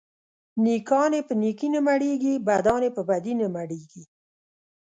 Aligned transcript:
نيکان 0.63 1.11
يې 1.17 1.21
په 1.27 1.33
نيکي 1.41 1.67
نه 1.73 1.79
مړېږي، 1.87 2.33
بدان 2.49 2.81
يې 2.85 2.91
په 2.97 3.01
بدي 3.09 3.33
نه 3.41 3.47
مړېږي. 3.55 4.03